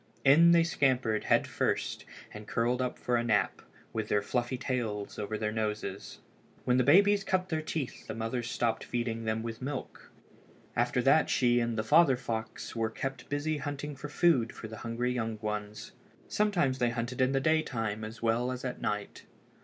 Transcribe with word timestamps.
In 0.25 0.49
they 0.51 0.63
scampered 0.63 1.25
head 1.25 1.45
first, 1.45 2.05
and 2.33 2.47
curled 2.47 2.81
up 2.81 2.97
for 2.97 3.17
a 3.17 3.23
nap, 3.23 3.61
with 3.93 4.07
their 4.09 4.23
fluffy 4.23 4.57
tails 4.57 5.19
over 5.19 5.37
their 5.37 5.51
noses. 5.51 6.21
When 6.65 6.77
the 6.77 6.83
babies 6.83 7.23
cut 7.23 7.49
their 7.49 7.61
teeth 7.61 8.07
the 8.07 8.15
mother 8.15 8.41
stopped 8.41 8.83
feeding 8.83 9.25
them 9.25 9.43
with 9.43 9.61
milk. 9.61 10.09
After 10.75 11.03
that 11.03 11.29
she 11.29 11.59
and 11.59 11.77
the 11.77 11.83
father 11.83 12.17
fox 12.17 12.75
were 12.75 12.89
kept 12.89 13.29
busy 13.29 13.57
hunting 13.57 13.95
for 13.95 14.09
food 14.09 14.51
for 14.53 14.67
the 14.67 14.77
hungry 14.77 15.11
young 15.13 15.37
ones. 15.39 15.91
Sometimes 16.27 16.79
they 16.79 16.89
hunted 16.89 17.21
in 17.21 17.31
the 17.33 17.39
daytime 17.39 18.03
as 18.03 18.23
well 18.23 18.51
as 18.51 18.65
at 18.65 18.81
night. 18.81 19.27